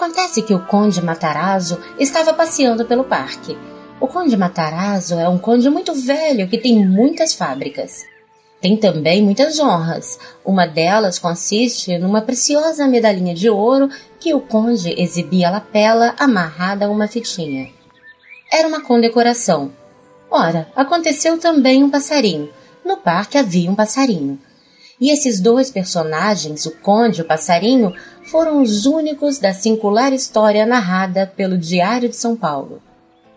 [0.00, 3.54] Acontece que o conde Matarazzo estava passeando pelo parque.
[4.00, 8.06] O conde Matarazzo é um conde muito velho que tem muitas fábricas.
[8.62, 10.18] Tem também muitas honras.
[10.42, 16.86] Uma delas consiste numa preciosa medalhinha de ouro que o conde exibia à lapela amarrada
[16.86, 17.68] a uma fitinha.
[18.50, 19.70] Era uma condecoração.
[20.30, 22.48] Ora, aconteceu também um passarinho.
[22.82, 24.40] No parque havia um passarinho.
[25.00, 27.94] E esses dois personagens, o conde e o passarinho,
[28.30, 32.80] foram os únicos da singular história narrada pelo Diário de São Paulo.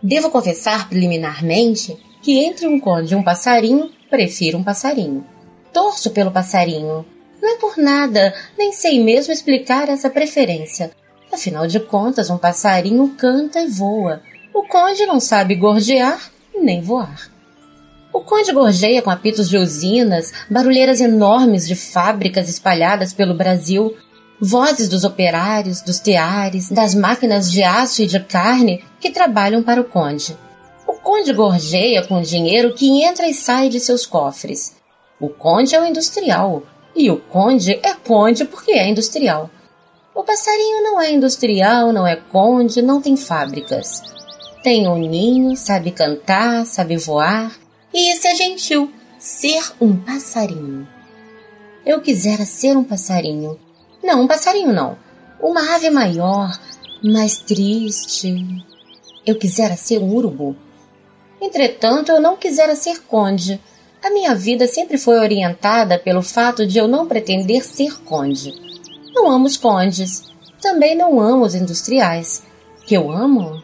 [0.01, 5.25] Devo confessar preliminarmente que entre um conde e um passarinho prefiro um passarinho.
[5.73, 7.05] Torço pelo passarinho.
[7.41, 10.91] Não é por nada, nem sei mesmo explicar essa preferência.
[11.31, 14.21] Afinal de contas, um passarinho canta e voa.
[14.53, 17.31] O conde não sabe gorjear nem voar.
[18.13, 23.95] O conde gorjeia com apitos de usinas, barulheiras enormes de fábricas espalhadas pelo Brasil,
[24.39, 29.81] vozes dos operários, dos teares, das máquinas de aço e de carne que trabalham para
[29.81, 30.37] o conde.
[30.87, 34.75] O conde gorjeia com o dinheiro que entra e sai de seus cofres.
[35.19, 36.63] O conde é o industrial,
[36.95, 39.49] e o conde é conde porque é industrial.
[40.13, 44.03] O passarinho não é industrial, não é conde, não tem fábricas.
[44.61, 47.51] Tem um ninho, sabe cantar, sabe voar,
[47.93, 50.87] e isso é gentil, ser um passarinho.
[51.85, 53.59] Eu quisera ser um passarinho.
[54.03, 54.97] Não, um passarinho não.
[55.39, 56.59] Uma ave maior,
[57.01, 58.35] mais triste.
[59.25, 60.55] Eu quisera ser um urubu.
[61.41, 63.59] Entretanto, eu não quisera ser conde.
[64.03, 68.53] A minha vida sempre foi orientada pelo fato de eu não pretender ser conde.
[69.13, 70.23] Não amo os condes.
[70.61, 72.43] Também não amo os industriais.
[72.85, 73.63] Que eu amo?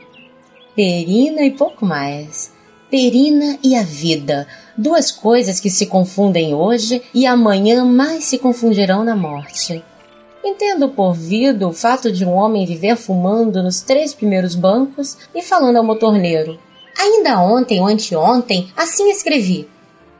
[0.73, 2.53] Perina e pouco mais.
[2.89, 4.47] Perina e a vida.
[4.77, 9.83] Duas coisas que se confundem hoje e amanhã mais se confundirão na morte.
[10.43, 15.41] Entendo por vida o fato de um homem viver fumando nos três primeiros bancos e
[15.41, 16.57] falando ao motorneiro:
[16.97, 19.67] Ainda ontem ou anteontem, assim escrevi.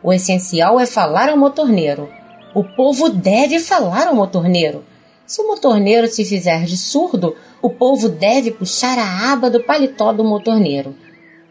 [0.04, 2.10] O essencial é falar ao motorneiro.
[2.54, 4.84] O povo deve falar ao motorneiro.
[5.26, 10.12] Se o motorneiro se fizer de surdo, o povo deve puxar a aba do paletó
[10.12, 10.96] do motorneiro.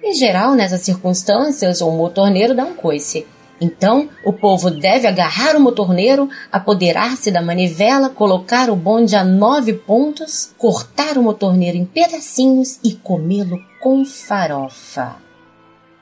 [0.02, 3.26] Em geral, nessas circunstâncias, o motorneiro dá um coice.
[3.60, 9.72] Então, o povo deve agarrar o motorneiro, apoderar-se da manivela, colocar o bonde a nove
[9.72, 15.16] pontos, cortar o motorneiro em pedacinhos e comê-lo com farofa.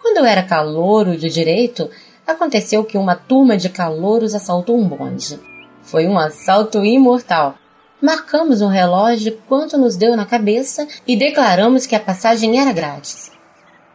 [0.03, 1.89] Quando eu era calouro de direito,
[2.27, 5.41] aconteceu que uma turma de calouros assaltou um bonde.
[5.83, 7.55] Foi um assalto imortal.
[8.03, 13.36] Marcamos um relógio quanto nos deu na cabeça e declaramos que a passagem era grátis.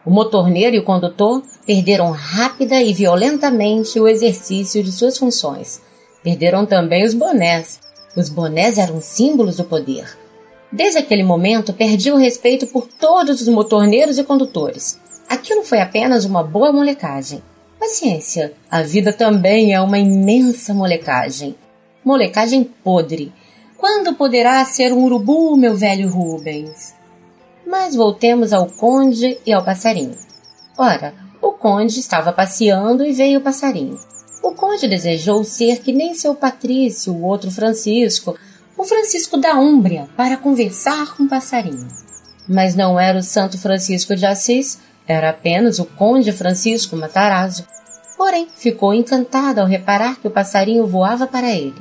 [0.04, 5.80] O motorneiro e o condutor perderam rápida e violentamente o exercício de suas funções.
[6.22, 7.78] Perderam também os bonés.
[8.16, 10.18] Os bonés eram símbolos do poder.
[10.70, 14.98] Desde aquele momento, perdi o respeito por todos os motorneiros e condutores.
[15.28, 17.42] Aquilo foi apenas uma boa molecagem.
[17.78, 21.54] Paciência, a vida também é uma imensa molecagem.
[22.04, 23.32] Molecagem podre.
[23.76, 26.94] Quando poderá ser um urubu, meu velho Rubens?
[27.66, 30.16] Mas voltemos ao conde e ao passarinho.
[30.76, 33.98] Ora, o conde estava passeando e veio o passarinho.
[34.42, 38.36] O conde desejou ser que nem seu Patrício, o outro Francisco,
[38.76, 41.86] o Francisco da Úmbria, para conversar com o passarinho.
[42.48, 47.66] Mas não era o Santo Francisco de Assis, era apenas o conde Francisco Matarazzo.
[48.16, 51.80] Porém, ficou encantado ao reparar que o passarinho voava para ele.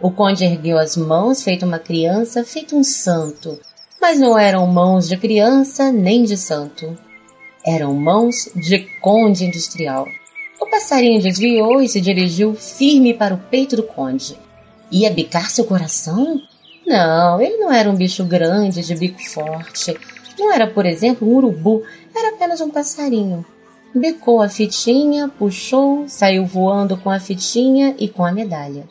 [0.00, 3.58] O conde ergueu as mãos, feito uma criança, feito um santo,
[4.00, 6.96] mas não eram mãos de criança nem de santo.
[7.64, 10.06] Eram mãos de conde industrial.
[10.60, 14.36] O passarinho desviou e se dirigiu firme para o peito do conde.
[14.90, 16.40] Ia bicar seu coração?
[16.86, 19.94] Não, ele não era um bicho grande de bico forte.
[20.38, 21.82] Não era, por exemplo, um urubu,
[22.16, 23.44] era apenas um passarinho.
[23.94, 28.88] Bicou a fitinha, puxou, saiu voando com a fitinha e com a medalha.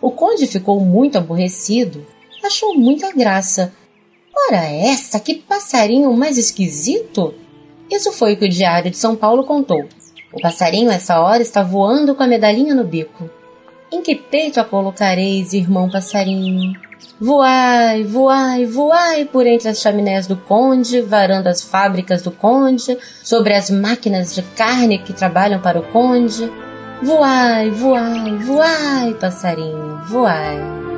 [0.00, 2.06] O conde ficou muito aborrecido,
[2.44, 3.72] achou muita graça
[4.48, 7.34] Ora essa, que passarinho mais esquisito!
[7.90, 9.88] Isso foi o que o Diário de São Paulo contou.
[10.32, 13.28] O passarinho, essa hora, está voando com a medalhinha no bico.
[13.90, 16.74] Em que peito a colocareis, irmão passarinho?
[17.20, 23.52] Voai, voai, voai por entre as chaminés do conde, varando as fábricas do conde, sobre
[23.52, 26.48] as máquinas de carne que trabalham para o conde.
[27.02, 30.95] Voai, voai, voai, passarinho, voai.